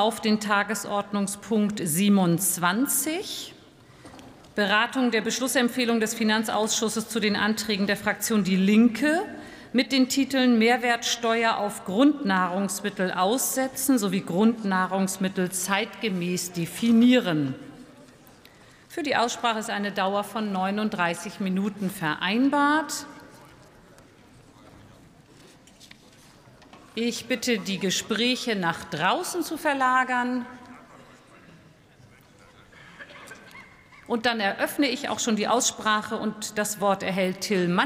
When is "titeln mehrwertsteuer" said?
10.08-11.58